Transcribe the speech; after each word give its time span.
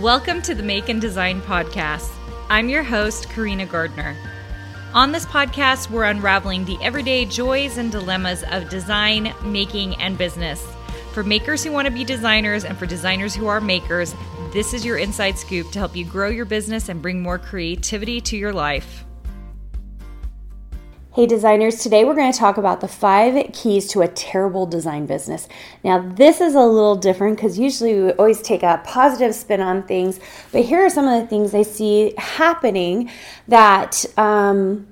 Welcome 0.00 0.40
to 0.40 0.54
the 0.54 0.62
Make 0.62 0.88
and 0.88 1.02
Design 1.02 1.42
Podcast. 1.42 2.10
I'm 2.48 2.70
your 2.70 2.84
host, 2.84 3.28
Karina 3.28 3.66
Gardner. 3.66 4.16
On 4.94 5.12
this 5.12 5.26
podcast, 5.26 5.90
we're 5.90 6.04
unraveling 6.04 6.64
the 6.64 6.78
everyday 6.82 7.26
joys 7.26 7.76
and 7.76 7.92
dilemmas 7.92 8.44
of 8.50 8.70
design, 8.70 9.34
making, 9.44 9.94
and 9.96 10.16
business. 10.16 10.66
For 11.12 11.22
makers 11.22 11.64
who 11.64 11.72
want 11.72 11.86
to 11.86 11.92
be 11.92 12.04
designers 12.04 12.64
and 12.64 12.78
for 12.78 12.86
designers 12.86 13.34
who 13.34 13.46
are 13.46 13.60
makers, 13.60 14.14
this 14.52 14.72
is 14.72 14.84
your 14.84 14.98
inside 14.98 15.38
scoop 15.38 15.70
to 15.72 15.78
help 15.78 15.96
you 15.96 16.04
grow 16.04 16.28
your 16.28 16.44
business 16.44 16.88
and 16.88 17.02
bring 17.02 17.20
more 17.20 17.38
creativity 17.38 18.20
to 18.20 18.36
your 18.36 18.52
life. 18.52 19.04
Hey 21.14 21.26
designers, 21.26 21.82
today 21.82 22.04
we're 22.04 22.14
going 22.14 22.30
to 22.30 22.38
talk 22.38 22.58
about 22.58 22.80
the 22.80 22.86
five 22.86 23.52
keys 23.52 23.88
to 23.88 24.02
a 24.02 24.08
terrible 24.08 24.66
design 24.66 25.06
business. 25.06 25.48
Now, 25.82 25.98
this 25.98 26.40
is 26.40 26.54
a 26.54 26.60
little 26.60 26.94
different 26.94 27.36
because 27.36 27.58
usually 27.58 28.00
we 28.00 28.12
always 28.12 28.40
take 28.40 28.62
a 28.62 28.80
positive 28.84 29.34
spin 29.34 29.60
on 29.60 29.82
things, 29.82 30.20
but 30.52 30.64
here 30.64 30.78
are 30.78 30.90
some 30.90 31.08
of 31.08 31.20
the 31.20 31.26
things 31.26 31.54
I 31.54 31.62
see 31.62 32.14
happening 32.16 33.10
that 33.48 34.04
um, 34.16 34.86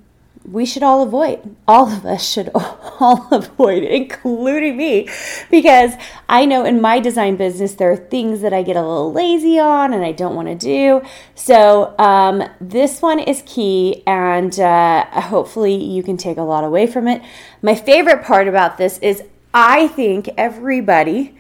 we 0.51 0.65
should 0.65 0.83
all 0.83 1.03
avoid. 1.03 1.57
All 1.67 1.89
of 1.89 2.05
us 2.07 2.29
should 2.29 2.51
all 2.55 3.29
avoid, 3.33 3.83
including 3.83 4.77
me, 4.77 5.09
because 5.51 5.93
I 6.29 6.45
know 6.45 6.65
in 6.65 6.81
my 6.81 7.01
design 7.01 7.37
business 7.37 7.75
there 7.75 7.91
are 7.91 7.97
things 7.97 8.41
that 8.43 8.53
I 8.53 8.63
get 8.63 8.77
a 8.77 8.83
little 8.83 9.13
lazy 9.13 9.59
on 9.59 9.93
and 9.93 10.05
I 10.05 10.13
don't 10.13 10.35
want 10.35 10.49
to 10.49 10.55
do. 10.55 11.03
So, 11.35 11.95
um, 11.99 12.43
this 12.61 13.03
one 13.03 13.19
is 13.19 13.43
key, 13.47 14.03
and 14.07 14.59
uh, 14.59 15.05
hopefully, 15.23 15.75
you 15.75 16.03
can 16.03 16.17
take 16.17 16.37
a 16.37 16.43
lot 16.43 16.65
away 16.65 16.87
from 16.87 17.09
it. 17.09 17.23
My 17.63 17.75
favorite 17.75 18.23
part 18.23 18.49
about 18.49 18.79
this 18.79 18.99
is 18.99 19.23
I 19.53 19.89
think 19.89 20.29
everybody 20.37 21.35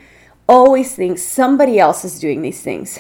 always 0.48 0.95
thinks 0.95 1.23
somebody 1.23 1.78
else 1.78 2.05
is 2.05 2.19
doing 2.19 2.42
these 2.42 2.62
things. 2.62 2.98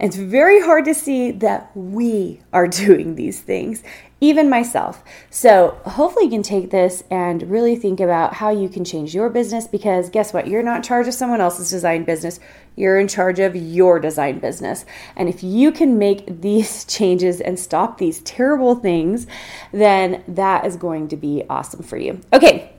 It's 0.00 0.16
very 0.16 0.62
hard 0.62 0.86
to 0.86 0.94
see 0.94 1.30
that 1.30 1.70
we 1.76 2.40
are 2.52 2.66
doing 2.84 3.14
these 3.14 3.40
things 3.40 3.82
even 4.20 4.50
myself. 4.50 5.02
So, 5.30 5.78
hopefully, 5.86 6.26
you 6.26 6.30
can 6.30 6.42
take 6.42 6.70
this 6.70 7.02
and 7.10 7.50
really 7.50 7.74
think 7.74 8.00
about 8.00 8.34
how 8.34 8.50
you 8.50 8.68
can 8.68 8.84
change 8.84 9.14
your 9.14 9.30
business 9.30 9.66
because 9.66 10.10
guess 10.10 10.32
what? 10.32 10.46
You're 10.46 10.62
not 10.62 10.78
in 10.78 10.82
charge 10.82 11.08
of 11.08 11.14
someone 11.14 11.40
else's 11.40 11.70
design 11.70 12.04
business, 12.04 12.38
you're 12.76 12.98
in 12.98 13.08
charge 13.08 13.38
of 13.38 13.56
your 13.56 13.98
design 13.98 14.38
business. 14.38 14.84
And 15.16 15.28
if 15.28 15.42
you 15.42 15.72
can 15.72 15.98
make 15.98 16.40
these 16.42 16.84
changes 16.84 17.40
and 17.40 17.58
stop 17.58 17.98
these 17.98 18.20
terrible 18.20 18.74
things, 18.74 19.26
then 19.72 20.22
that 20.28 20.66
is 20.66 20.76
going 20.76 21.08
to 21.08 21.16
be 21.16 21.44
awesome 21.48 21.82
for 21.82 21.96
you. 21.96 22.20
Okay, 22.32 22.72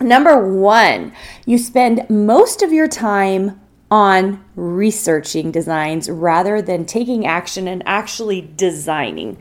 number 0.00 0.52
one, 0.54 1.12
you 1.44 1.58
spend 1.58 2.08
most 2.08 2.62
of 2.62 2.72
your 2.72 2.88
time 2.88 3.60
on 3.92 4.42
researching 4.56 5.52
designs 5.52 6.08
rather 6.08 6.62
than 6.62 6.86
taking 6.86 7.26
action 7.26 7.68
and 7.68 7.82
actually 7.84 8.40
designing. 8.56 9.36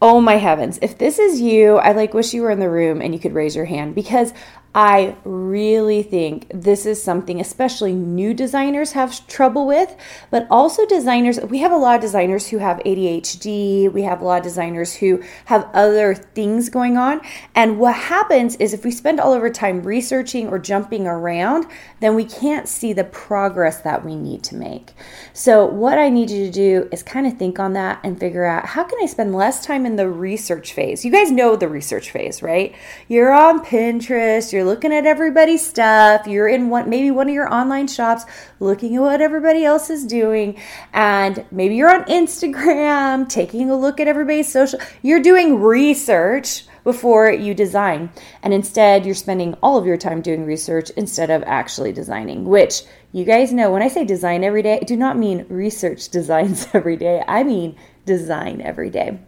Oh 0.00 0.20
my 0.20 0.36
heavens. 0.36 0.78
If 0.80 0.96
this 0.98 1.18
is 1.18 1.40
you, 1.40 1.78
I 1.78 1.90
like 1.90 2.14
wish 2.14 2.32
you 2.32 2.42
were 2.42 2.52
in 2.52 2.60
the 2.60 2.70
room 2.70 3.02
and 3.02 3.12
you 3.12 3.18
could 3.18 3.34
raise 3.34 3.56
your 3.56 3.64
hand 3.64 3.96
because 3.96 4.32
I 4.74 5.14
really 5.24 6.02
think 6.02 6.46
this 6.52 6.84
is 6.84 7.00
something, 7.00 7.40
especially 7.40 7.92
new 7.92 8.34
designers 8.34 8.92
have 8.92 9.24
trouble 9.28 9.68
with, 9.68 9.94
but 10.32 10.48
also 10.50 10.84
designers. 10.84 11.38
We 11.40 11.58
have 11.58 11.70
a 11.70 11.76
lot 11.76 11.94
of 11.94 12.00
designers 12.00 12.48
who 12.48 12.58
have 12.58 12.78
ADHD. 12.78 13.92
We 13.92 14.02
have 14.02 14.20
a 14.20 14.24
lot 14.24 14.38
of 14.38 14.42
designers 14.42 14.94
who 14.94 15.22
have 15.44 15.70
other 15.72 16.16
things 16.16 16.70
going 16.70 16.96
on. 16.96 17.20
And 17.54 17.78
what 17.78 17.94
happens 17.94 18.56
is 18.56 18.74
if 18.74 18.84
we 18.84 18.90
spend 18.90 19.20
all 19.20 19.32
of 19.32 19.42
our 19.42 19.50
time 19.50 19.84
researching 19.84 20.48
or 20.48 20.58
jumping 20.58 21.06
around, 21.06 21.66
then 22.00 22.16
we 22.16 22.24
can't 22.24 22.66
see 22.66 22.92
the 22.92 23.04
progress 23.04 23.80
that 23.82 24.04
we 24.04 24.16
need 24.16 24.42
to 24.44 24.56
make. 24.56 24.92
So, 25.32 25.64
what 25.66 25.98
I 25.98 26.08
need 26.08 26.30
you 26.30 26.46
to 26.46 26.50
do 26.50 26.88
is 26.90 27.04
kind 27.04 27.28
of 27.28 27.38
think 27.38 27.60
on 27.60 27.74
that 27.74 28.00
and 28.02 28.18
figure 28.18 28.44
out 28.44 28.66
how 28.66 28.82
can 28.82 28.98
I 29.00 29.06
spend 29.06 29.36
less 29.36 29.64
time 29.64 29.86
in 29.86 29.94
the 29.94 30.08
research 30.08 30.72
phase? 30.72 31.04
You 31.04 31.12
guys 31.12 31.30
know 31.30 31.54
the 31.54 31.68
research 31.68 32.10
phase, 32.10 32.42
right? 32.42 32.74
You're 33.06 33.32
on 33.32 33.64
Pinterest, 33.64 34.52
you're 34.52 34.63
you're 34.64 34.72
looking 34.72 34.94
at 34.94 35.04
everybody's 35.04 35.66
stuff, 35.66 36.26
you're 36.26 36.48
in 36.48 36.70
one 36.70 36.88
maybe 36.88 37.10
one 37.10 37.28
of 37.28 37.34
your 37.34 37.52
online 37.52 37.86
shops 37.86 38.24
looking 38.60 38.96
at 38.96 39.02
what 39.02 39.20
everybody 39.20 39.62
else 39.62 39.90
is 39.90 40.06
doing, 40.06 40.58
and 40.94 41.44
maybe 41.50 41.76
you're 41.76 41.94
on 41.94 42.04
Instagram 42.04 43.28
taking 43.40 43.68
a 43.68 43.76
look 43.76 44.00
at 44.00 44.08
everybody's 44.08 44.50
social. 44.50 44.78
You're 45.02 45.20
doing 45.20 45.60
research 45.60 46.64
before 46.82 47.30
you 47.30 47.54
design. 47.54 48.10
And 48.42 48.54
instead, 48.54 49.04
you're 49.04 49.14
spending 49.14 49.54
all 49.62 49.76
of 49.76 49.86
your 49.86 49.96
time 49.96 50.22
doing 50.22 50.44
research 50.44 50.90
instead 50.90 51.30
of 51.30 51.42
actually 51.44 51.92
designing, 51.92 52.44
which 52.44 52.82
you 53.12 53.24
guys 53.24 53.52
know 53.52 53.70
when 53.70 53.82
I 53.82 53.88
say 53.88 54.04
design 54.04 54.44
every 54.44 54.62
day, 54.62 54.78
I 54.80 54.84
do 54.84 54.96
not 54.96 55.18
mean 55.18 55.44
research 55.48 56.08
designs 56.18 56.68
every 56.72 56.96
day. 56.96 57.22
I 57.26 57.42
mean 57.42 57.76
design 58.06 58.62
every 58.62 58.88
day. 58.88 59.18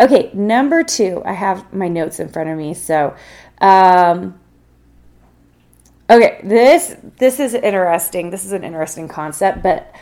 Okay, 0.00 0.30
number 0.32 0.82
two, 0.82 1.22
I 1.24 1.34
have 1.34 1.72
my 1.72 1.86
notes 1.86 2.18
in 2.18 2.28
front 2.28 2.50
of 2.50 2.58
me. 2.58 2.74
So, 2.74 3.14
um, 3.60 4.40
Okay, 6.12 6.40
this 6.44 6.94
this 7.16 7.40
is 7.40 7.54
interesting. 7.54 8.28
This 8.28 8.44
is 8.44 8.52
an 8.52 8.64
interesting 8.64 9.08
concept, 9.08 9.62
but 9.62 9.94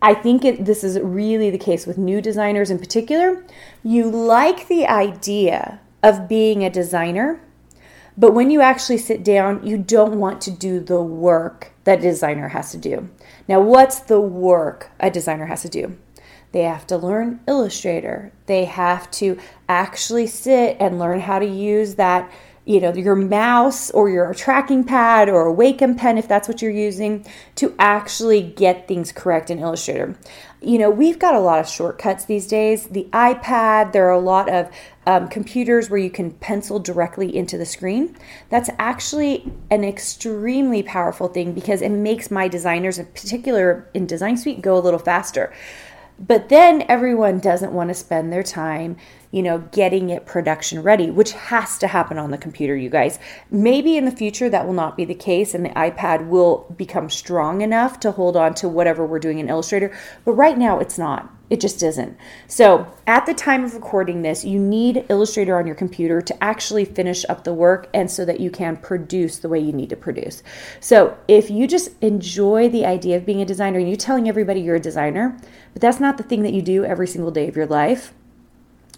I 0.00 0.14
think 0.14 0.44
it, 0.44 0.64
this 0.64 0.84
is 0.84 1.00
really 1.00 1.50
the 1.50 1.58
case 1.58 1.88
with 1.88 1.98
new 1.98 2.20
designers 2.22 2.70
in 2.70 2.78
particular. 2.78 3.44
You 3.82 4.08
like 4.08 4.68
the 4.68 4.86
idea 4.86 5.80
of 6.04 6.28
being 6.28 6.62
a 6.62 6.70
designer, 6.70 7.40
but 8.16 8.32
when 8.32 8.52
you 8.52 8.60
actually 8.60 8.98
sit 8.98 9.24
down, 9.24 9.66
you 9.66 9.76
don't 9.76 10.20
want 10.20 10.40
to 10.42 10.52
do 10.52 10.78
the 10.78 11.02
work 11.02 11.72
that 11.82 11.98
a 11.98 12.02
designer 12.02 12.50
has 12.50 12.70
to 12.70 12.78
do. 12.78 13.10
Now, 13.48 13.60
what's 13.60 13.98
the 13.98 14.20
work 14.20 14.92
a 15.00 15.10
designer 15.10 15.46
has 15.46 15.62
to 15.62 15.68
do? 15.68 15.98
They 16.52 16.62
have 16.62 16.86
to 16.86 16.96
learn 16.96 17.40
Illustrator. 17.48 18.32
They 18.46 18.66
have 18.66 19.10
to 19.12 19.36
actually 19.68 20.28
sit 20.28 20.76
and 20.78 21.00
learn 21.00 21.20
how 21.20 21.40
to 21.40 21.46
use 21.46 21.96
that 21.96 22.30
you 22.70 22.80
know 22.80 22.94
your 22.94 23.16
mouse 23.16 23.90
or 23.90 24.08
your 24.08 24.32
tracking 24.32 24.84
pad 24.84 25.28
or 25.28 25.48
a 25.48 25.52
Wacom 25.52 25.96
pen 25.96 26.16
if 26.16 26.28
that's 26.28 26.46
what 26.46 26.62
you're 26.62 26.70
using 26.70 27.26
to 27.56 27.74
actually 27.80 28.42
get 28.42 28.86
things 28.86 29.10
correct 29.10 29.50
in 29.50 29.58
Illustrator. 29.58 30.16
You 30.62 30.78
know, 30.78 30.88
we've 30.88 31.18
got 31.18 31.34
a 31.34 31.40
lot 31.40 31.58
of 31.58 31.68
shortcuts 31.68 32.26
these 32.26 32.46
days. 32.46 32.86
The 32.86 33.08
iPad, 33.12 33.90
there 33.90 34.06
are 34.06 34.12
a 34.12 34.20
lot 34.20 34.48
of 34.48 34.70
um, 35.04 35.26
computers 35.26 35.90
where 35.90 35.98
you 35.98 36.10
can 36.10 36.30
pencil 36.30 36.78
directly 36.78 37.34
into 37.34 37.58
the 37.58 37.66
screen. 37.66 38.16
That's 38.50 38.70
actually 38.78 39.50
an 39.72 39.82
extremely 39.82 40.84
powerful 40.84 41.26
thing 41.26 41.54
because 41.54 41.82
it 41.82 41.88
makes 41.88 42.30
my 42.30 42.46
designers, 42.46 43.00
in 43.00 43.06
particular 43.06 43.88
in 43.94 44.06
Design 44.06 44.36
Suite, 44.36 44.62
go 44.62 44.78
a 44.78 44.80
little 44.80 45.00
faster. 45.00 45.52
But 46.20 46.50
then 46.50 46.84
everyone 46.88 47.40
doesn't 47.40 47.72
want 47.72 47.88
to 47.88 47.94
spend 47.94 48.30
their 48.30 48.42
time, 48.42 48.98
you 49.30 49.42
know, 49.42 49.58
getting 49.72 50.10
it 50.10 50.26
production 50.26 50.82
ready, 50.82 51.10
which 51.10 51.32
has 51.32 51.78
to 51.78 51.86
happen 51.86 52.18
on 52.18 52.30
the 52.30 52.38
computer, 52.38 52.76
you 52.76 52.90
guys. 52.90 53.18
Maybe 53.50 53.96
in 53.96 54.04
the 54.04 54.10
future 54.10 54.50
that 54.50 54.66
will 54.66 54.72
not 54.72 54.96
be 54.96 55.04
the 55.04 55.14
case 55.14 55.54
and 55.54 55.64
the 55.64 55.70
iPad 55.70 56.28
will 56.28 56.66
become 56.76 57.08
strong 57.08 57.60
enough 57.60 58.00
to 58.00 58.10
hold 58.10 58.36
on 58.36 58.54
to 58.54 58.68
whatever 58.68 59.06
we're 59.06 59.20
doing 59.20 59.38
in 59.38 59.48
Illustrator, 59.48 59.96
but 60.24 60.32
right 60.32 60.58
now 60.58 60.80
it's 60.80 60.98
not. 60.98 61.32
It 61.48 61.60
just 61.60 61.82
isn't. 61.82 62.16
So, 62.46 62.86
at 63.08 63.26
the 63.26 63.34
time 63.34 63.64
of 63.64 63.74
recording 63.74 64.22
this, 64.22 64.44
you 64.44 64.60
need 64.60 65.04
Illustrator 65.08 65.58
on 65.58 65.66
your 65.66 65.74
computer 65.74 66.20
to 66.20 66.44
actually 66.44 66.84
finish 66.84 67.24
up 67.28 67.42
the 67.42 67.52
work 67.52 67.88
and 67.92 68.08
so 68.08 68.24
that 68.24 68.38
you 68.38 68.52
can 68.52 68.76
produce 68.76 69.38
the 69.38 69.48
way 69.48 69.58
you 69.58 69.72
need 69.72 69.90
to 69.90 69.96
produce. 69.96 70.44
So, 70.78 71.18
if 71.26 71.50
you 71.50 71.66
just 71.66 71.90
enjoy 72.02 72.68
the 72.68 72.86
idea 72.86 73.16
of 73.16 73.26
being 73.26 73.42
a 73.42 73.44
designer 73.44 73.80
and 73.80 73.88
you're 73.88 73.96
telling 73.96 74.28
everybody 74.28 74.60
you're 74.60 74.76
a 74.76 74.80
designer, 74.80 75.36
but 75.72 75.82
that's 75.82 75.98
not 75.98 76.18
the 76.18 76.22
thing 76.22 76.44
that 76.44 76.52
you 76.52 76.62
do 76.62 76.84
every 76.84 77.08
single 77.08 77.32
day 77.32 77.48
of 77.48 77.56
your 77.56 77.66
life, 77.66 78.14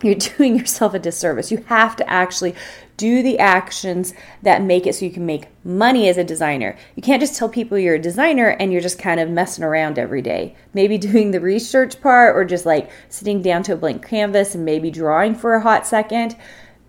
you're 0.08 0.14
doing 0.14 0.56
yourself 0.58 0.94
a 0.94 0.98
disservice. 0.98 1.50
You 1.50 1.64
have 1.68 1.96
to 1.96 2.10
actually 2.10 2.54
do 2.96 3.22
the 3.22 3.38
actions 3.38 4.14
that 4.42 4.62
make 4.62 4.86
it 4.86 4.94
so 4.94 5.04
you 5.04 5.10
can 5.10 5.26
make 5.26 5.48
money 5.64 6.08
as 6.08 6.18
a 6.18 6.24
designer. 6.24 6.76
You 6.94 7.02
can't 7.02 7.20
just 7.20 7.36
tell 7.36 7.48
people 7.48 7.78
you're 7.78 7.94
a 7.94 8.00
designer 8.00 8.48
and 8.48 8.72
you're 8.72 8.80
just 8.80 8.98
kind 8.98 9.18
of 9.20 9.30
messing 9.30 9.64
around 9.64 9.98
every 9.98 10.22
day. 10.22 10.56
Maybe 10.74 10.98
doing 11.12 11.30
the 11.30 11.40
research 11.40 12.00
part 12.00 12.36
or 12.36 12.44
just 12.44 12.66
like 12.66 12.90
sitting 13.08 13.42
down 13.42 13.62
to 13.64 13.74
a 13.74 13.76
blank 13.76 14.06
canvas 14.06 14.54
and 14.54 14.64
maybe 14.64 14.90
drawing 14.90 15.34
for 15.34 15.54
a 15.54 15.62
hot 15.62 15.86
second. 15.86 16.36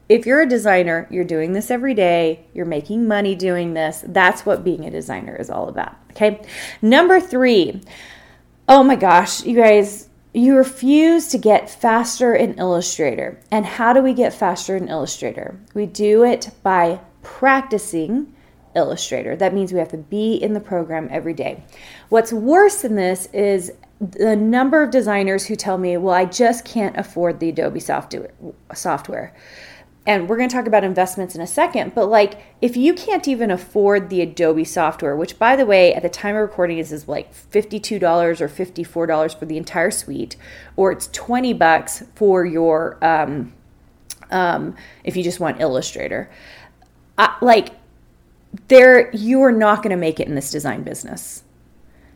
If 0.09 0.25
you're 0.25 0.41
a 0.41 0.49
designer, 0.49 1.07
you're 1.09 1.23
doing 1.23 1.53
this 1.53 1.71
every 1.71 1.93
day, 1.93 2.45
you're 2.53 2.65
making 2.65 3.07
money 3.07 3.35
doing 3.35 3.73
this. 3.73 4.03
That's 4.05 4.45
what 4.45 4.63
being 4.63 4.85
a 4.85 4.91
designer 4.91 5.35
is 5.35 5.49
all 5.49 5.69
about. 5.69 5.95
Okay. 6.11 6.41
Number 6.81 7.19
three. 7.19 7.81
Oh 8.67 8.83
my 8.83 8.95
gosh, 8.95 9.43
you 9.43 9.57
guys, 9.57 10.09
you 10.33 10.55
refuse 10.57 11.27
to 11.27 11.37
get 11.37 11.69
faster 11.69 12.33
in 12.33 12.55
Illustrator. 12.55 13.39
And 13.51 13.65
how 13.65 13.93
do 13.93 14.01
we 14.01 14.13
get 14.13 14.33
faster 14.33 14.75
in 14.75 14.87
Illustrator? 14.87 15.59
We 15.73 15.85
do 15.85 16.23
it 16.23 16.49
by 16.63 16.99
practicing 17.21 18.33
Illustrator. 18.75 19.35
That 19.35 19.53
means 19.53 19.71
we 19.71 19.79
have 19.79 19.91
to 19.91 19.97
be 19.97 20.33
in 20.35 20.53
the 20.53 20.59
program 20.59 21.07
every 21.11 21.33
day. 21.33 21.63
What's 22.09 22.33
worse 22.33 22.81
than 22.81 22.95
this 22.95 23.27
is 23.27 23.71
the 24.01 24.35
number 24.35 24.81
of 24.81 24.89
designers 24.89 25.45
who 25.45 25.55
tell 25.55 25.77
me, 25.77 25.95
well, 25.97 26.15
I 26.15 26.25
just 26.25 26.65
can't 26.65 26.97
afford 26.97 27.39
the 27.39 27.49
Adobe 27.49 27.79
software. 27.79 29.33
And 30.05 30.27
we're 30.27 30.35
going 30.35 30.49
to 30.49 30.55
talk 30.55 30.67
about 30.67 30.83
investments 30.83 31.33
in 31.33 31.39
a 31.39 31.47
second, 31.47 31.95
but 31.95 32.07
like 32.07 32.41
if 32.61 32.75
you 32.75 32.93
can't 32.93 33.25
even 33.27 33.49
afford 33.49 34.09
the 34.09 34.21
Adobe 34.21 34.65
software, 34.65 35.15
which 35.15 35.39
by 35.39 35.55
the 35.55 35.65
way, 35.65 35.93
at 35.93 36.03
the 36.03 36.09
time 36.09 36.35
of 36.35 36.41
recording 36.41 36.77
is, 36.77 36.91
is 36.91 37.07
like 37.07 37.33
$52 37.33 38.41
or 38.41 38.49
$54 38.49 39.39
for 39.39 39.45
the 39.45 39.57
entire 39.57 39.91
suite, 39.91 40.35
or 40.75 40.91
it's 40.91 41.07
20 41.13 41.53
bucks 41.53 42.03
for 42.15 42.45
your, 42.45 42.97
um, 43.01 43.53
um, 44.29 44.75
if 45.05 45.15
you 45.15 45.23
just 45.23 45.39
want 45.39 45.61
Illustrator. 45.61 46.29
Uh, 47.17 47.33
like 47.41 47.69
there, 48.67 49.09
you 49.15 49.41
are 49.41 49.53
not 49.53 49.83
going 49.83 49.91
to 49.91 49.95
make 49.95 50.19
it 50.19 50.27
in 50.27 50.35
this 50.35 50.51
design 50.51 50.83
business 50.83 51.43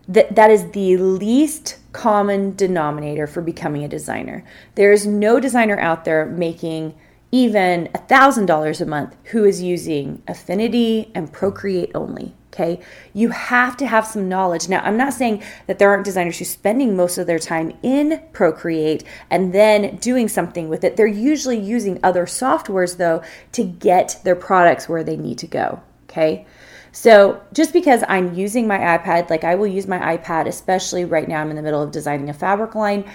that 0.07 0.35
that 0.35 0.49
is 0.49 0.71
the 0.71 0.97
least 0.97 1.77
common 1.91 2.55
denominator 2.55 3.27
for 3.27 3.41
becoming 3.41 3.83
a 3.83 3.87
designer. 3.87 4.43
There 4.75 4.91
is 4.91 5.05
no 5.05 5.39
designer 5.39 5.77
out 5.79 6.05
there 6.05 6.25
making 6.25 6.95
even 7.31 7.87
a 7.93 7.99
$1,000 7.99 8.81
a 8.81 8.85
month 8.85 9.15
who 9.25 9.43
is 9.43 9.61
using 9.61 10.21
Affinity 10.27 11.11
and 11.13 11.31
Procreate 11.31 11.91
only. 11.93 12.33
Okay. 12.53 12.79
You 13.13 13.29
have 13.29 13.77
to 13.77 13.85
have 13.85 14.07
some 14.07 14.27
knowledge. 14.27 14.67
Now, 14.67 14.81
I'm 14.81 14.97
not 14.97 15.13
saying 15.13 15.43
that 15.67 15.77
there 15.77 15.91
aren't 15.91 16.05
designers 16.05 16.39
who 16.39 16.45
spending 16.45 16.95
most 16.95 17.19
of 17.19 17.27
their 17.27 17.37
time 17.37 17.77
in 17.83 18.23
Procreate 18.33 19.03
and 19.29 19.53
then 19.53 19.97
doing 19.97 20.27
something 20.27 20.67
with 20.67 20.83
it. 20.83 20.97
They're 20.97 21.05
usually 21.05 21.59
using 21.59 21.99
other 22.01 22.25
softwares, 22.25 22.97
though, 22.97 23.21
to 23.51 23.63
get 23.63 24.19
their 24.23 24.35
products 24.35 24.89
where 24.89 25.03
they 25.03 25.17
need 25.17 25.37
to 25.39 25.47
go. 25.47 25.81
Okay. 26.09 26.47
So 26.91 27.41
just 27.53 27.73
because 27.73 28.03
I'm 28.07 28.33
using 28.33 28.65
my 28.65 28.79
iPad, 28.79 29.29
like 29.29 29.43
I 29.43 29.53
will 29.53 29.67
use 29.67 29.85
my 29.85 30.17
iPad, 30.17 30.47
especially 30.47 31.05
right 31.05 31.27
now, 31.27 31.41
I'm 31.41 31.51
in 31.51 31.55
the 31.55 31.61
middle 31.61 31.83
of 31.83 31.91
designing 31.91 32.27
a 32.27 32.33
fabric 32.33 32.73
line. 32.73 33.07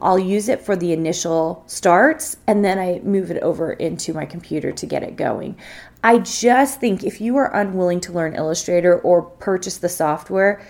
I'll 0.00 0.18
use 0.18 0.48
it 0.48 0.60
for 0.60 0.76
the 0.76 0.92
initial 0.92 1.62
starts 1.66 2.36
and 2.46 2.64
then 2.64 2.78
I 2.78 3.00
move 3.04 3.30
it 3.30 3.42
over 3.42 3.72
into 3.72 4.12
my 4.12 4.24
computer 4.24 4.72
to 4.72 4.86
get 4.86 5.02
it 5.02 5.16
going. 5.16 5.56
I 6.02 6.18
just 6.18 6.80
think 6.80 7.04
if 7.04 7.20
you 7.20 7.36
are 7.36 7.54
unwilling 7.54 8.00
to 8.00 8.12
learn 8.12 8.34
Illustrator 8.34 8.98
or 8.98 9.22
purchase 9.22 9.76
the 9.78 9.88
software, 9.88 10.66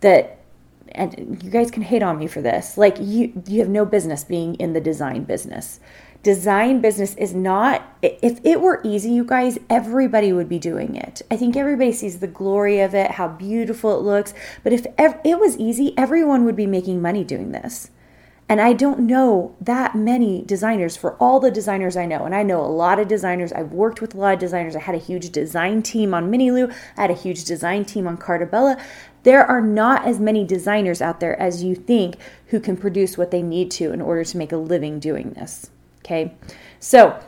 that 0.00 0.38
and 0.92 1.42
you 1.42 1.50
guys 1.50 1.70
can 1.70 1.82
hate 1.82 2.02
on 2.02 2.18
me 2.18 2.26
for 2.26 2.40
this. 2.40 2.78
Like 2.78 2.96
you 3.00 3.42
you 3.46 3.60
have 3.60 3.68
no 3.68 3.84
business 3.84 4.24
being 4.24 4.54
in 4.56 4.72
the 4.72 4.80
design 4.80 5.24
business 5.24 5.80
design 6.24 6.80
business 6.80 7.14
is 7.16 7.34
not 7.34 7.82
if 8.00 8.40
it 8.44 8.58
were 8.58 8.80
easy 8.82 9.10
you 9.10 9.22
guys 9.22 9.58
everybody 9.68 10.32
would 10.32 10.48
be 10.48 10.58
doing 10.58 10.96
it 10.96 11.20
i 11.30 11.36
think 11.36 11.54
everybody 11.54 11.92
sees 11.92 12.18
the 12.18 12.26
glory 12.26 12.80
of 12.80 12.94
it 12.94 13.10
how 13.12 13.28
beautiful 13.28 13.94
it 13.94 14.02
looks 14.02 14.32
but 14.62 14.72
if 14.72 14.86
it 14.96 15.38
was 15.38 15.56
easy 15.58 15.92
everyone 15.98 16.46
would 16.46 16.56
be 16.56 16.66
making 16.66 17.00
money 17.00 17.22
doing 17.22 17.52
this 17.52 17.90
and 18.48 18.60
i 18.60 18.72
don't 18.72 19.00
know 19.00 19.54
that 19.60 19.94
many 19.94 20.42
designers 20.42 20.96
for 20.96 21.14
all 21.14 21.40
the 21.40 21.50
designers 21.50 21.96
i 21.96 22.04
know 22.04 22.24
and 22.24 22.34
i 22.34 22.42
know 22.42 22.60
a 22.60 22.66
lot 22.66 22.98
of 22.98 23.08
designers. 23.08 23.52
I've 23.52 23.72
worked 23.72 24.00
with 24.00 24.14
a 24.14 24.18
lot 24.18 24.34
of 24.34 24.40
designers. 24.40 24.76
I 24.76 24.80
had 24.80 24.94
a 24.94 24.98
huge 24.98 25.30
design 25.30 25.82
team 25.82 26.14
on 26.14 26.30
miniloo 26.30 26.72
i 26.96 27.00
had 27.00 27.10
a 27.10 27.14
huge 27.14 27.44
design 27.44 27.84
team 27.84 28.06
on 28.06 28.16
Carta 28.16 28.46
Bella 28.46 28.76
there 29.22 29.44
are 29.44 29.62
not 29.62 30.06
as 30.06 30.20
many 30.20 30.44
designers 30.44 31.00
out 31.00 31.20
there 31.20 31.40
as 31.40 31.64
you 31.64 31.74
think 31.74 32.16
who 32.48 32.60
can 32.60 32.76
produce 32.76 33.16
what 33.16 33.30
they 33.30 33.42
need 33.42 33.70
to 33.72 33.92
in 33.92 34.00
order 34.00 34.24
to 34.24 34.36
make 34.36 34.52
a 34.52 34.56
living 34.56 34.98
doing 34.98 35.30
this 35.30 35.70
Okay, 36.04 36.34
so 36.80 37.18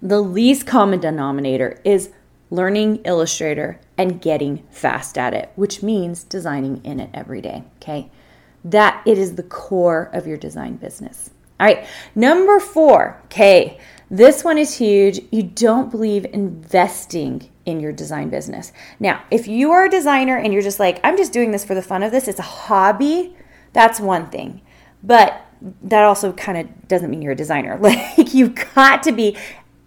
the 0.00 0.20
least 0.20 0.66
common 0.66 0.98
denominator 0.98 1.80
is 1.84 2.10
learning 2.50 2.96
Illustrator 3.04 3.80
and 3.96 4.20
getting 4.20 4.64
fast 4.68 5.16
at 5.16 5.32
it, 5.32 5.52
which 5.54 5.80
means 5.80 6.24
designing 6.24 6.84
in 6.84 6.98
it 6.98 7.08
every 7.14 7.40
day. 7.40 7.62
Okay, 7.76 8.10
that 8.64 9.02
it 9.06 9.18
is 9.18 9.34
the 9.34 9.42
core 9.42 10.10
of 10.12 10.26
your 10.26 10.36
design 10.36 10.76
business. 10.76 11.30
All 11.58 11.66
right, 11.66 11.86
number 12.14 12.58
four. 12.58 13.20
Okay, 13.26 13.78
this 14.10 14.44
one 14.44 14.58
is 14.58 14.76
huge. 14.76 15.20
You 15.30 15.42
don't 15.42 15.90
believe 15.90 16.24
investing 16.26 17.48
in 17.64 17.80
your 17.80 17.92
design 17.92 18.28
business. 18.28 18.72
Now, 18.98 19.22
if 19.30 19.46
you 19.46 19.70
are 19.72 19.86
a 19.86 19.90
designer 19.90 20.36
and 20.36 20.52
you're 20.52 20.62
just 20.62 20.80
like, 20.80 21.00
I'm 21.04 21.16
just 21.16 21.32
doing 21.32 21.50
this 21.50 21.64
for 21.64 21.74
the 21.74 21.82
fun 21.82 22.02
of 22.02 22.10
this, 22.10 22.28
it's 22.28 22.38
a 22.38 22.42
hobby, 22.42 23.36
that's 23.72 24.00
one 24.00 24.28
thing. 24.28 24.60
But 25.02 25.46
that 25.82 26.02
also 26.04 26.32
kind 26.32 26.58
of 26.58 26.88
doesn't 26.88 27.10
mean 27.10 27.22
you're 27.22 27.32
a 27.32 27.36
designer. 27.36 27.78
Like 27.82 28.34
you've 28.34 28.54
got 28.74 29.02
to 29.04 29.12
be 29.12 29.36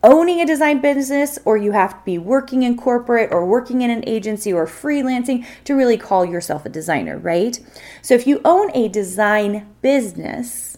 owning 0.04 0.40
a 0.40 0.46
design 0.46 0.82
business 0.82 1.40
or 1.46 1.58
you 1.58 1.72
have 1.72 1.94
to 1.94 2.06
be 2.06 2.18
working 2.18 2.64
in 2.64 2.78
corporate 2.78 3.32
or 3.32 3.46
working 3.46 3.82
in 3.82 3.90
an 3.90 4.04
agency 4.08 4.54
or 4.54 4.66
freelancing 4.66 5.46
to 5.64 5.74
really 5.74 5.98
call 5.98 6.26
yourself 6.26 6.66
a 6.66 6.70
designer, 6.70 7.18
right? 7.18 7.60
So 8.02 8.14
if 8.14 8.28
you 8.28 8.42
own 8.46 8.70
a 8.76 8.88
design 8.88 9.68
business, 9.82 10.78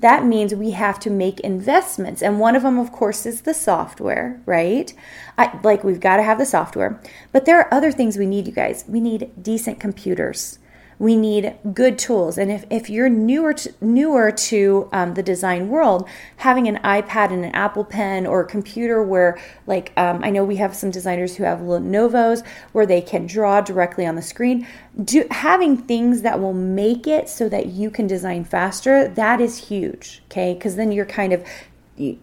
that 0.00 0.24
means 0.24 0.54
we 0.54 0.72
have 0.72 0.98
to 1.00 1.10
make 1.10 1.38
investments. 1.40 2.22
And 2.22 2.40
one 2.40 2.56
of 2.56 2.62
them, 2.64 2.78
of 2.78 2.90
course, 2.90 3.24
is 3.24 3.42
the 3.42 3.54
software, 3.54 4.40
right? 4.46 4.92
I, 5.38 5.58
like 5.62 5.84
we've 5.84 6.00
got 6.00 6.16
to 6.16 6.24
have 6.24 6.38
the 6.38 6.46
software. 6.46 7.00
But 7.30 7.44
there 7.44 7.60
are 7.60 7.72
other 7.72 7.92
things 7.92 8.16
we 8.16 8.26
need, 8.26 8.46
you 8.46 8.52
guys. 8.52 8.84
We 8.88 9.00
need 9.00 9.30
decent 9.40 9.78
computers 9.78 10.58
we 11.02 11.16
need 11.16 11.52
good 11.74 11.98
tools. 11.98 12.38
And 12.38 12.52
if, 12.52 12.64
if 12.70 12.88
you're 12.88 13.08
newer 13.08 13.52
to, 13.54 13.74
newer 13.80 14.30
to 14.30 14.88
um, 14.92 15.14
the 15.14 15.22
design 15.22 15.68
world, 15.68 16.08
having 16.36 16.68
an 16.68 16.76
iPad 16.84 17.32
and 17.32 17.44
an 17.44 17.52
Apple 17.56 17.84
Pen 17.84 18.24
or 18.24 18.42
a 18.42 18.46
computer 18.46 19.02
where, 19.02 19.36
like, 19.66 19.92
um, 19.96 20.22
I 20.22 20.30
know 20.30 20.44
we 20.44 20.56
have 20.56 20.76
some 20.76 20.92
designers 20.92 21.34
who 21.34 21.42
have 21.42 21.58
Lenovo's 21.58 22.44
where 22.70 22.86
they 22.86 23.00
can 23.00 23.26
draw 23.26 23.60
directly 23.60 24.06
on 24.06 24.14
the 24.14 24.22
screen. 24.22 24.64
Do, 25.04 25.26
having 25.32 25.76
things 25.76 26.22
that 26.22 26.38
will 26.38 26.54
make 26.54 27.08
it 27.08 27.28
so 27.28 27.48
that 27.48 27.66
you 27.66 27.90
can 27.90 28.06
design 28.06 28.44
faster, 28.44 29.08
that 29.08 29.40
is 29.40 29.58
huge, 29.58 30.22
okay? 30.26 30.54
Because 30.54 30.76
then 30.76 30.92
you're 30.92 31.04
kind 31.04 31.32
of 31.32 31.44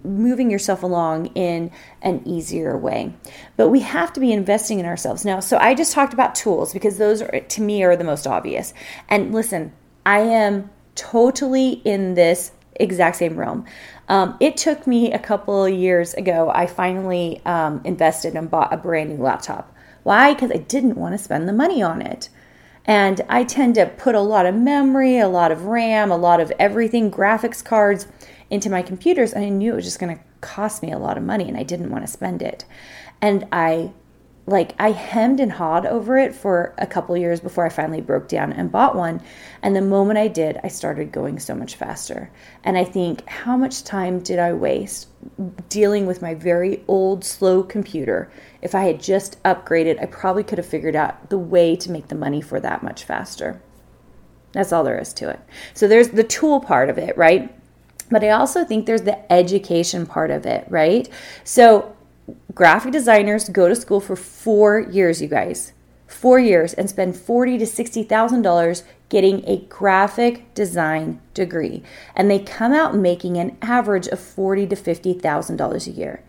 moving 0.04 0.50
yourself 0.50 0.84
along 0.84 1.28
in 1.28 1.72
an 2.02 2.22
easier 2.26 2.78
way. 2.78 3.14
But 3.56 3.70
we 3.70 3.82
have 3.82 4.12
to 4.14 4.20
be 4.20 4.32
investing 4.32 4.80
in 4.80 4.86
ourselves. 4.86 5.26
Now, 5.26 5.40
so 5.40 5.58
I 5.58 5.74
just 5.76 5.92
talked 5.92 6.14
about 6.14 6.36
tools 6.36 6.74
because 6.74 6.98
those 6.98 7.22
are 7.22 7.40
to 7.40 7.62
me 7.62 7.84
are 7.84 7.96
the 7.96 8.04
most 8.04 8.26
obvious. 8.26 8.74
And 9.08 9.34
listen, 9.34 9.72
I 10.06 10.20
am 10.20 10.70
totally 10.96 11.82
in 11.86 12.16
this 12.16 12.52
exact 12.80 13.18
same 13.18 13.38
realm. 13.38 13.66
Um, 14.08 14.38
it 14.40 14.58
took 14.58 14.88
me 14.88 15.14
a 15.14 15.20
couple 15.20 15.66
of 15.66 15.74
years 15.74 16.14
ago. 16.16 16.50
I 16.50 16.66
finally 16.66 17.42
um, 17.46 17.82
invested 17.84 18.36
and 18.36 18.50
bought 18.50 18.74
a 18.74 18.78
brand 18.78 19.10
new 19.10 19.24
laptop. 19.24 19.76
Why? 20.04 20.34
Because 20.34 20.52
I 20.52 20.58
didn't 20.58 20.96
want 20.96 21.14
to 21.14 21.24
spend 21.24 21.48
the 21.48 21.54
money 21.54 21.84
on 21.84 22.02
it. 22.02 22.30
And 22.86 23.22
I 23.30 23.44
tend 23.44 23.76
to 23.76 23.86
put 23.86 24.16
a 24.16 24.22
lot 24.22 24.48
of 24.48 24.56
memory, 24.56 25.20
a 25.20 25.28
lot 25.28 25.52
of 25.52 25.66
RAM, 25.66 26.10
a 26.10 26.18
lot 26.18 26.40
of 26.40 26.52
everything, 26.58 27.12
graphics 27.12 27.64
cards 27.64 28.08
into 28.50 28.70
my 28.70 28.82
computers 28.82 29.34
and 29.34 29.46
I 29.46 29.50
knew 29.50 29.74
it 29.74 29.78
was 29.78 29.86
just 29.86 30.00
going 30.00 30.16
to 30.16 30.24
cost 30.42 30.82
me 30.82 30.92
a 30.92 31.00
lot 31.00 31.18
of 31.18 31.24
money 31.24 31.48
and 31.48 31.58
I 31.58 31.64
didn't 31.64 31.92
want 31.92 32.06
to 32.06 32.12
spend 32.12 32.42
it. 32.42 32.66
And 33.22 33.48
I 33.52 33.92
like 34.50 34.74
I 34.80 34.92
hemmed 34.92 35.40
and 35.40 35.52
hawed 35.52 35.86
over 35.86 36.18
it 36.18 36.34
for 36.34 36.74
a 36.78 36.88
couple 36.88 37.16
years 37.16 37.40
before 37.40 37.66
I 37.66 37.70
finally 37.70 38.02
broke 38.02 38.28
down 38.28 38.52
and 38.52 38.72
bought 38.72 38.96
one. 38.96 39.22
And 39.62 39.76
the 39.76 39.82
moment 39.82 40.18
I 40.18 40.28
did, 40.28 40.60
I 40.64 40.70
started 40.70 41.12
going 41.12 41.40
so 41.40 41.54
much 41.54 41.76
faster. 41.76 42.32
And 42.64 42.78
I 42.78 42.84
think, 42.84 43.28
how 43.28 43.56
much 43.56 43.84
time 43.84 44.20
did 44.20 44.40
I 44.40 44.54
waste 44.54 45.08
dealing 45.70 46.08
with 46.08 46.22
my 46.22 46.34
very 46.34 46.84
old, 46.88 47.24
slow 47.24 47.62
computer? 47.62 48.32
If 48.62 48.74
I 48.74 48.86
had 48.86 49.02
just 49.02 49.42
upgraded, 49.44 50.02
I 50.02 50.08
probably 50.08 50.44
could 50.44 50.58
have 50.58 50.68
figured 50.68 50.96
out 50.96 51.30
the 51.30 51.38
way 51.38 51.76
to 51.76 51.92
make 51.92 52.08
the 52.08 52.16
money 52.16 52.42
for 52.42 52.60
that 52.60 52.82
much 52.82 53.04
faster. 53.04 53.62
That's 54.52 54.74
all 54.74 54.84
there 54.84 55.00
is 55.00 55.14
to 55.16 55.30
it. 55.30 55.40
So 55.76 55.88
there's 55.88 56.10
the 56.10 56.24
tool 56.24 56.60
part 56.60 56.90
of 56.90 56.98
it, 56.98 57.16
right? 57.16 57.56
But 58.10 58.24
I 58.24 58.30
also 58.30 58.66
think 58.66 58.86
there's 58.86 59.04
the 59.04 59.32
education 59.32 60.06
part 60.06 60.32
of 60.32 60.46
it, 60.46 60.66
right? 60.70 61.08
So, 61.44 61.96
graphic 62.54 62.92
designers 62.92 63.50
go 63.50 63.68
to 63.68 63.76
school 63.76 64.00
for 64.00 64.16
four 64.16 64.80
years, 64.80 65.22
you 65.22 65.28
guys, 65.28 65.74
four 66.08 66.40
years, 66.40 66.74
and 66.74 66.90
spend 66.90 67.16
forty 67.16 67.58
to 67.58 67.66
sixty 67.66 68.04
thousand 68.04 68.42
dollars 68.42 68.84
getting 69.10 69.44
a 69.48 69.58
graphic 69.70 70.54
design 70.54 71.20
degree, 71.34 71.84
and 72.16 72.30
they 72.30 72.40
come 72.40 72.74
out 72.74 72.96
making 72.96 73.38
an 73.38 73.58
average 73.62 74.08
of 74.08 74.20
forty 74.20 74.68
to 74.68 74.76
fifty 74.76 75.14
thousand 75.14 75.58
dollars 75.58 75.88
a 75.88 75.92
year. 75.92 76.24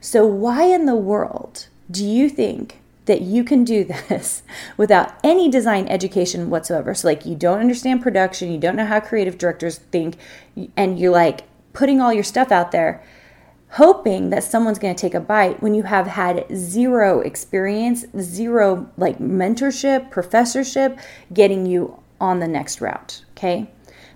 So, 0.00 0.26
why 0.26 0.64
in 0.64 0.84
the 0.84 0.94
world 0.94 1.68
do 1.90 2.04
you 2.04 2.28
think 2.28 2.80
that 3.06 3.20
you 3.20 3.44
can 3.44 3.64
do 3.64 3.84
this 3.84 4.42
without 4.76 5.14
any 5.22 5.50
design 5.50 5.86
education 5.88 6.50
whatsoever. 6.50 6.94
So, 6.94 7.08
like, 7.08 7.26
you 7.26 7.34
don't 7.34 7.60
understand 7.60 8.02
production, 8.02 8.52
you 8.52 8.58
don't 8.58 8.76
know 8.76 8.86
how 8.86 9.00
creative 9.00 9.38
directors 9.38 9.78
think, 9.78 10.16
and 10.76 10.98
you're 10.98 11.12
like 11.12 11.42
putting 11.72 12.00
all 12.00 12.12
your 12.12 12.24
stuff 12.24 12.50
out 12.50 12.72
there, 12.72 13.02
hoping 13.70 14.30
that 14.30 14.44
someone's 14.44 14.78
to 14.94 15.00
take 15.00 15.14
a 15.14 15.20
bite 15.20 15.62
when 15.62 15.74
you 15.74 15.82
have 15.82 16.06
had 16.06 16.46
zero 16.54 17.20
experience, 17.20 18.06
zero 18.20 18.90
like 18.96 19.18
mentorship, 19.18 20.10
professorship 20.10 20.98
getting 21.32 21.66
you 21.66 22.00
on 22.20 22.38
the 22.38 22.48
next 22.48 22.80
route. 22.80 23.24
Okay. 23.32 23.70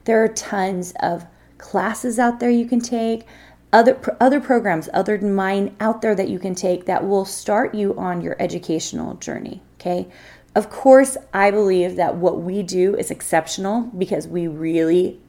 There 0.04 0.22
are 0.22 0.28
tons 0.28 0.94
of 1.00 1.26
classes 1.58 2.18
out 2.18 2.40
there 2.40 2.50
you 2.50 2.66
can 2.66 2.80
take 2.80 3.26
other 3.72 4.16
other 4.20 4.40
programs 4.40 4.88
other 4.94 5.18
than 5.18 5.34
mine 5.34 5.74
out 5.80 6.00
there 6.00 6.14
that 6.14 6.28
you 6.28 6.38
can 6.38 6.54
take 6.54 6.86
that 6.86 7.06
will 7.06 7.24
start 7.24 7.74
you 7.74 7.96
on 7.98 8.20
your 8.20 8.36
educational 8.40 9.14
journey 9.14 9.62
okay? 9.80 10.08
Of 10.54 10.70
course 10.70 11.16
i 11.32 11.50
believe 11.50 11.96
that 11.96 12.16
what 12.16 12.40
we 12.40 12.62
do 12.62 12.96
is 12.96 13.10
exceptional 13.10 13.82
because 13.96 14.26
we 14.26 14.46
really 14.46 15.20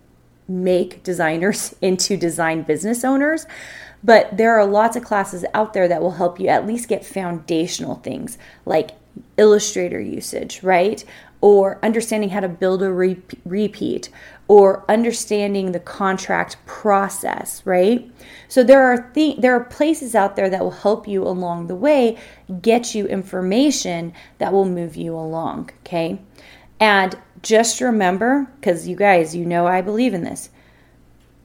make 0.48 1.03
designers 1.03 1.75
into 1.81 2.17
design 2.17 2.63
business 2.63 3.03
owners 3.03 3.46
but 4.03 4.38
there 4.38 4.58
are 4.58 4.65
lots 4.65 4.96
of 4.96 5.03
classes 5.03 5.43
out 5.53 5.74
there 5.74 5.88
that 5.88 6.01
will 6.01 6.12
help 6.12 6.39
you 6.39 6.48
at 6.48 6.65
least 6.65 6.88
get 6.88 7.05
foundational 7.05 7.96
things 7.96 8.38
like 8.65 8.91
illustrator 9.38 10.00
usage 10.00 10.63
right 10.63 11.03
or 11.41 11.79
understanding 11.84 12.29
how 12.29 12.39
to 12.41 12.50
build 12.50 12.84
a 12.84 12.91
re- 12.91 13.22
repeat 13.46 14.10
or 14.48 14.84
understanding 14.89 15.72
the 15.72 15.79
contract 15.79 16.58
process, 16.65 17.62
right? 17.65 18.12
So 18.48 18.63
there 18.63 18.84
are 18.84 19.10
th- 19.13 19.39
there 19.39 19.55
are 19.55 19.63
places 19.63 20.15
out 20.15 20.36
there 20.36 20.50
that 20.50 20.62
will 20.62 20.72
help 20.72 21.08
you 21.08 21.24
along 21.24 21.67
the 21.67 21.75
way, 21.75 22.17
get 22.62 22.93
you 22.93 23.08
information 23.08 24.13
that 24.39 24.51
will 24.51 24.65
move 24.65 24.96
you 24.96 25.15
along, 25.15 25.69
okay? 25.81 26.19
And 26.79 27.17
just 27.41 27.79
remember 27.79 28.48
cuz 28.62 28.88
you 28.88 28.96
guys, 28.96 29.36
you 29.36 29.46
know 29.46 29.67
I 29.67 29.81
believe 29.81 30.13
in 30.13 30.24
this. 30.24 30.50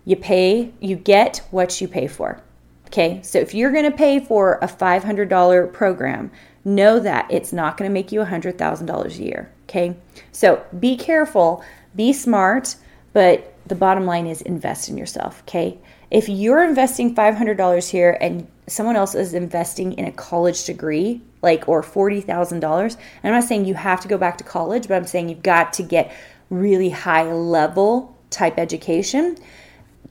You 0.05 0.17
pay, 0.17 0.73
you 0.81 0.97
get 0.97 1.43
what 1.51 1.81
you 1.81 1.89
pay 1.89 2.09
for. 2.09 2.43
Okay? 2.87 3.21
So 3.23 3.39
if 3.39 3.55
you're 3.55 3.73
going 3.73 3.91
to 3.91 3.97
pay 3.97 4.21
for 4.21 4.59
a 4.63 4.69
$500 4.69 5.73
program, 5.73 6.31
know 6.65 7.01
that 7.01 7.27
it's 7.31 7.53
not 7.53 7.77
going 7.77 7.89
to 7.89 7.93
make 7.93 8.13
you 8.13 8.21
$100,000 8.21 9.19
a 9.19 9.23
year. 9.23 9.51
Okay. 9.75 9.97
So 10.31 10.65
be 10.79 10.97
careful, 10.97 11.65
be 11.97 12.13
smart, 12.13 12.77
but 13.13 13.55
the 13.67 13.75
bottom 13.75 14.07
line 14.07 14.29
is 14.29 14.41
invest 14.41 14.89
in 14.89 14.97
yourself. 14.97 15.43
Okay. 15.43 15.79
If 16.13 16.29
you're 16.29 16.63
investing 16.63 17.13
$500 17.13 17.91
here 17.91 18.17
and 18.21 18.47
someone 18.69 18.95
else 18.95 19.17
is 19.17 19.35
investing 19.35 19.95
in 19.95 20.05
a 20.05 20.13
college 20.13 20.65
degree, 20.65 21.23
like 21.43 21.69
or 21.69 21.83
$40,000, 21.83 22.53
and 22.53 22.99
I'm 23.25 23.33
not 23.33 23.43
saying 23.43 23.65
you 23.65 23.75
have 23.75 24.01
to 24.03 24.09
go 24.09 24.17
back 24.17 24.39
to 24.39 24.45
college, 24.45 24.87
but 24.87 24.95
I'm 24.95 25.09
saying 25.09 25.29
you've 25.29 25.43
got 25.43 25.73
to 25.73 25.83
get 25.83 26.15
really 26.51 26.91
high 26.91 27.25
level 27.33 28.17
type 28.31 28.59
education, 28.59 29.37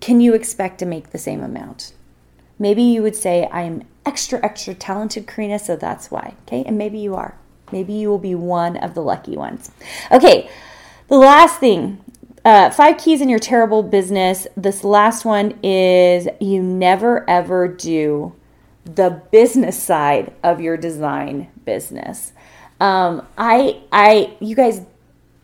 can 0.01 0.19
you 0.19 0.33
expect 0.33 0.79
to 0.79 0.85
make 0.85 1.11
the 1.11 1.17
same 1.17 1.41
amount? 1.41 1.93
Maybe 2.59 2.83
you 2.83 3.01
would 3.01 3.15
say, 3.15 3.47
I 3.49 3.61
am 3.61 3.83
extra, 4.05 4.43
extra 4.43 4.73
talented, 4.73 5.25
Karina, 5.25 5.57
so 5.57 5.77
that's 5.77 6.11
why. 6.11 6.33
Okay. 6.47 6.65
And 6.65 6.77
maybe 6.77 6.99
you 6.99 7.15
are. 7.15 7.37
Maybe 7.73 7.91
you 7.91 8.07
will 8.07 8.19
be 8.19 8.35
one 8.35 8.77
of 8.77 8.93
the 8.93 9.01
lucky 9.01 9.35
ones. 9.35 9.69
Okay. 10.11 10.49
The 11.09 11.17
last 11.17 11.59
thing 11.59 11.99
uh, 12.45 12.69
five 12.69 12.97
keys 12.97 13.21
in 13.21 13.29
your 13.29 13.39
terrible 13.39 13.83
business. 13.83 14.47
This 14.57 14.83
last 14.83 15.23
one 15.25 15.57
is 15.63 16.27
you 16.39 16.61
never 16.61 17.27
ever 17.29 17.67
do 17.67 18.35
the 18.85 19.21
business 19.31 19.81
side 19.81 20.33
of 20.43 20.59
your 20.59 20.75
design 20.75 21.49
business. 21.63 22.33
Um, 22.81 23.25
I, 23.37 23.81
I, 23.93 24.35
you 24.41 24.55
guys, 24.55 24.81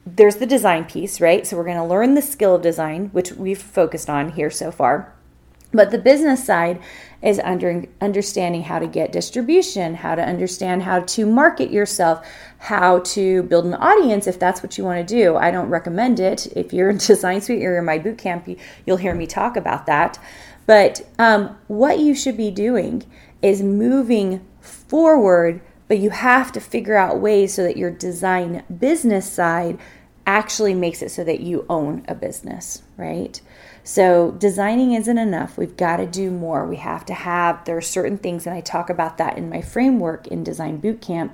there's 0.05 0.37
the 0.37 0.45
design 0.45 0.85
piece, 0.85 1.21
right? 1.21 1.47
So 1.47 1.55
we're 1.55 1.63
going 1.63 1.77
to 1.77 1.85
learn 1.85 2.15
the 2.15 2.21
skill 2.21 2.55
of 2.55 2.61
design, 2.61 3.09
which 3.13 3.31
we've 3.31 3.61
focused 3.61 4.09
on 4.09 4.31
here 4.31 4.49
so 4.49 4.71
far. 4.71 5.13
But 5.71 5.91
the 5.91 5.99
business 5.99 6.43
side 6.43 6.81
is 7.21 7.39
under 7.39 7.85
understanding 8.01 8.63
how 8.63 8.79
to 8.79 8.87
get 8.87 9.11
distribution, 9.11 9.95
how 9.95 10.15
to 10.15 10.23
understand 10.23 10.83
how 10.83 11.01
to 11.01 11.25
market 11.25 11.69
yourself, 11.69 12.25
how 12.59 12.99
to 12.99 13.43
build 13.43 13.65
an 13.65 13.75
audience 13.75 14.25
if 14.25 14.39
that's 14.39 14.63
what 14.63 14.77
you 14.77 14.83
want 14.83 15.05
to 15.05 15.15
do. 15.15 15.35
I 15.35 15.51
don't 15.51 15.69
recommend 15.69 16.19
it. 16.19 16.47
If 16.55 16.73
you're 16.73 16.89
in 16.91 16.97
Design 16.97 17.41
Suite 17.41 17.63
or 17.63 17.77
in 17.77 17.85
my 17.85 17.99
boot 17.99 18.17
camp, 18.17 18.47
you, 18.47 18.57
will 18.87 18.97
hear 18.97 19.13
me 19.13 19.27
talk 19.27 19.55
about 19.55 19.85
that. 19.85 20.17
But 20.65 21.07
um, 21.17 21.57
what 21.67 21.99
you 21.99 22.15
should 22.15 22.37
be 22.37 22.51
doing 22.51 23.03
is 23.41 23.61
moving 23.61 24.45
forward, 24.59 25.61
but 25.87 25.99
you 25.99 26.09
have 26.11 26.51
to 26.53 26.59
figure 26.59 26.95
out 26.95 27.19
ways 27.19 27.53
so 27.53 27.63
that 27.63 27.77
your 27.77 27.91
design 27.91 28.63
business 28.79 29.31
side 29.31 29.79
actually 30.29 30.75
makes 30.75 31.01
it 31.01 31.09
so 31.09 31.23
that 31.23 31.39
you 31.39 31.65
own 31.67 32.05
a 32.07 32.13
business, 32.13 32.83
right? 32.97 33.41
So 33.83 34.29
designing 34.33 34.93
isn't 34.93 35.17
enough. 35.17 35.57
We've 35.57 35.75
got 35.75 35.97
to 35.97 36.05
do 36.05 36.29
more. 36.29 36.67
We 36.67 36.75
have 36.75 37.03
to 37.07 37.15
have, 37.15 37.65
there 37.65 37.75
are 37.75 37.81
certain 37.81 38.19
things, 38.19 38.45
and 38.45 38.55
I 38.55 38.61
talk 38.61 38.91
about 38.91 39.17
that 39.17 39.39
in 39.39 39.49
my 39.49 39.61
framework 39.61 40.27
in 40.27 40.43
Design 40.43 40.79
Bootcamp. 40.79 41.31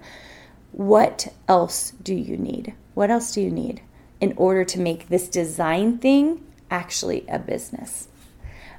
What 0.72 1.28
else 1.50 1.92
do 2.02 2.16
you 2.16 2.38
need? 2.38 2.74
What 2.94 3.12
else 3.12 3.34
do 3.34 3.42
you 3.42 3.52
need 3.52 3.82
in 4.22 4.34
order 4.38 4.64
to 4.64 4.80
make 4.80 5.10
this 5.10 5.28
design 5.28 5.98
thing 5.98 6.46
actually 6.72 7.26
a 7.28 7.38
business? 7.38 8.08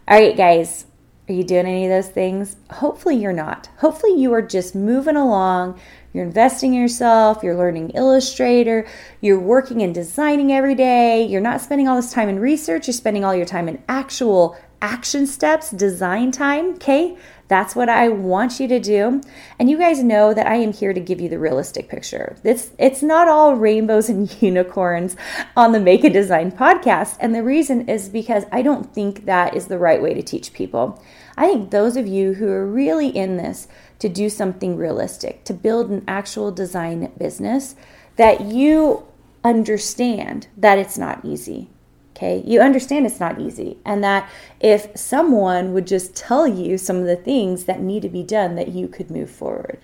All 0.08 0.18
right, 0.18 0.34
guys, 0.34 0.86
are 1.28 1.32
you 1.32 1.42
doing 1.42 1.66
any 1.66 1.84
of 1.84 1.90
those 1.90 2.08
things? 2.08 2.56
Hopefully, 2.70 3.16
you're 3.16 3.32
not. 3.32 3.68
Hopefully, 3.78 4.14
you 4.20 4.32
are 4.32 4.42
just 4.42 4.74
moving 4.74 5.16
along. 5.16 5.80
You're 6.12 6.24
investing 6.24 6.72
in 6.72 6.80
yourself, 6.80 7.42
you're 7.42 7.56
learning 7.56 7.90
Illustrator, 7.90 8.86
you're 9.20 9.38
working 9.38 9.82
and 9.82 9.94
designing 9.94 10.50
every 10.50 10.74
day, 10.74 11.26
you're 11.26 11.42
not 11.42 11.60
spending 11.60 11.88
all 11.88 11.96
this 11.96 12.10
time 12.10 12.30
in 12.30 12.38
research, 12.38 12.86
you're 12.86 12.94
spending 12.94 13.22
all 13.22 13.34
your 13.34 13.44
time 13.44 13.68
in 13.68 13.82
actual 13.86 14.56
action 14.80 15.26
steps, 15.26 15.70
design 15.70 16.30
time, 16.30 16.74
okay? 16.76 17.18
That's 17.48 17.76
what 17.76 17.88
I 17.88 18.08
want 18.08 18.58
you 18.58 18.66
to 18.68 18.80
do. 18.80 19.20
And 19.58 19.70
you 19.70 19.78
guys 19.78 20.02
know 20.02 20.34
that 20.34 20.46
I 20.46 20.56
am 20.56 20.72
here 20.72 20.92
to 20.92 21.00
give 21.00 21.20
you 21.20 21.28
the 21.28 21.38
realistic 21.38 21.88
picture. 21.88 22.36
It's 22.42 22.70
it's 22.78 23.02
not 23.02 23.28
all 23.28 23.54
rainbows 23.54 24.08
and 24.08 24.30
unicorns 24.42 25.16
on 25.56 25.72
the 25.72 25.80
Make 25.80 26.04
and 26.04 26.12
Design 26.12 26.50
podcast. 26.50 27.16
And 27.20 27.34
the 27.34 27.44
reason 27.44 27.88
is 27.88 28.08
because 28.08 28.44
I 28.50 28.62
don't 28.62 28.92
think 28.92 29.26
that 29.26 29.54
is 29.54 29.66
the 29.66 29.78
right 29.78 30.02
way 30.02 30.14
to 30.14 30.22
teach 30.22 30.52
people. 30.52 31.02
I 31.36 31.48
think 31.48 31.70
those 31.70 31.96
of 31.96 32.06
you 32.06 32.34
who 32.34 32.48
are 32.48 32.66
really 32.66 33.08
in 33.08 33.36
this 33.36 33.68
to 33.98 34.08
do 34.08 34.28
something 34.28 34.76
realistic, 34.76 35.44
to 35.44 35.54
build 35.54 35.90
an 35.90 36.04
actual 36.08 36.50
design 36.50 37.12
business, 37.18 37.76
that 38.16 38.40
you 38.40 39.06
understand 39.44 40.48
that 40.56 40.78
it's 40.78 40.98
not 40.98 41.24
easy. 41.24 41.70
Okay, 42.16 42.42
you 42.46 42.62
understand 42.62 43.04
it's 43.04 43.20
not 43.20 43.38
easy, 43.38 43.76
and 43.84 44.02
that 44.02 44.30
if 44.58 44.88
someone 44.96 45.74
would 45.74 45.86
just 45.86 46.16
tell 46.16 46.48
you 46.48 46.78
some 46.78 46.96
of 46.96 47.04
the 47.04 47.14
things 47.14 47.64
that 47.64 47.82
need 47.82 48.00
to 48.02 48.08
be 48.08 48.22
done, 48.22 48.54
that 48.54 48.68
you 48.68 48.88
could 48.88 49.10
move 49.10 49.30
forward. 49.30 49.80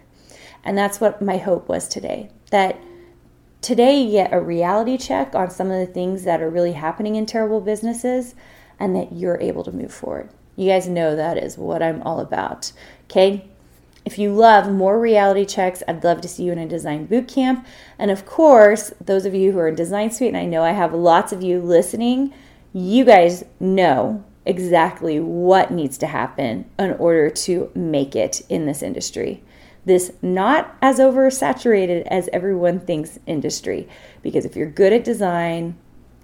And 0.64 0.78
that's 0.78 0.98
what 0.98 1.20
my 1.20 1.36
hope 1.36 1.68
was 1.68 1.86
today. 1.86 2.30
That 2.50 2.80
today 3.60 4.00
you 4.00 4.12
get 4.12 4.32
a 4.32 4.40
reality 4.40 4.96
check 4.96 5.34
on 5.34 5.50
some 5.50 5.70
of 5.70 5.86
the 5.86 5.92
things 5.92 6.24
that 6.24 6.40
are 6.40 6.48
really 6.48 6.72
happening 6.72 7.16
in 7.16 7.26
terrible 7.26 7.60
businesses, 7.60 8.34
and 8.80 8.96
that 8.96 9.12
you're 9.12 9.38
able 9.38 9.64
to 9.64 9.72
move 9.72 9.92
forward. 9.92 10.30
You 10.56 10.70
guys 10.70 10.88
know 10.88 11.14
that 11.14 11.36
is 11.36 11.58
what 11.58 11.82
I'm 11.82 12.00
all 12.00 12.18
about. 12.18 12.72
Okay, 13.10 13.46
if 14.04 14.18
you 14.18 14.32
love 14.34 14.72
more 14.72 14.98
reality 14.98 15.44
checks, 15.44 15.82
I'd 15.86 16.02
love 16.02 16.20
to 16.22 16.28
see 16.28 16.44
you 16.44 16.52
in 16.52 16.58
a 16.58 16.68
design 16.68 17.06
boot 17.06 17.28
camp. 17.28 17.66
And 17.98 18.10
of 18.10 18.26
course, 18.26 18.92
those 19.00 19.26
of 19.26 19.34
you 19.34 19.52
who 19.52 19.58
are 19.58 19.68
in 19.68 19.74
Design 19.74 20.10
Suite, 20.10 20.28
and 20.28 20.36
I 20.36 20.44
know 20.44 20.62
I 20.62 20.72
have 20.72 20.92
lots 20.92 21.32
of 21.32 21.42
you 21.42 21.60
listening, 21.60 22.32
you 22.72 23.04
guys 23.04 23.44
know 23.60 24.24
exactly 24.44 25.20
what 25.20 25.70
needs 25.70 25.96
to 25.98 26.06
happen 26.06 26.68
in 26.78 26.92
order 26.94 27.30
to 27.30 27.70
make 27.74 28.16
it 28.16 28.42
in 28.48 28.66
this 28.66 28.82
industry. 28.82 29.42
This 29.84 30.12
not 30.20 30.76
as 30.80 30.98
oversaturated 30.98 32.02
as 32.06 32.28
everyone 32.32 32.80
thinks 32.80 33.18
industry. 33.26 33.88
Because 34.22 34.44
if 34.44 34.56
you're 34.56 34.70
good 34.70 34.92
at 34.92 35.04
design, 35.04 35.76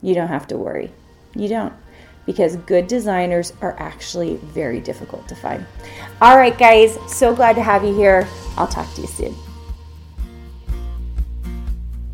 you 0.02 0.14
don't 0.14 0.28
have 0.28 0.47
to 0.49 0.56
worry. 0.56 0.92
You 1.35 1.49
don't 1.49 1.73
because 2.28 2.56
good 2.56 2.87
designers 2.87 3.54
are 3.62 3.75
actually 3.78 4.37
very 4.37 4.80
difficult 4.80 5.26
to 5.26 5.35
find. 5.35 5.64
All 6.20 6.37
right, 6.37 6.56
guys, 6.58 6.99
so 7.11 7.35
glad 7.35 7.56
to 7.56 7.62
have 7.62 7.82
you 7.82 7.94
here. 7.94 8.28
I'll 8.58 8.66
talk 8.66 8.92
to 8.97 9.00
you 9.00 9.06
soon. 9.06 9.35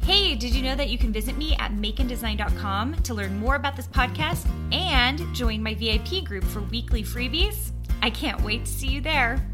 Hey, 0.02 0.36
did 0.36 0.54
you 0.54 0.62
know 0.62 0.76
that 0.76 0.88
you 0.88 0.98
can 0.98 1.12
visit 1.12 1.36
me 1.36 1.56
at 1.56 1.72
makeanddesign.com 1.72 2.94
to 3.02 3.12
learn 3.12 3.36
more 3.40 3.56
about 3.56 3.74
this 3.74 3.88
podcast 3.88 4.46
and 4.72 5.20
join 5.34 5.60
my 5.60 5.74
VIP 5.74 6.24
group 6.24 6.44
for 6.44 6.60
weekly 6.60 7.02
freebies? 7.02 7.72
I 8.00 8.10
can't 8.10 8.40
wait 8.42 8.66
to 8.66 8.70
see 8.70 8.86
you 8.86 9.00
there. 9.00 9.44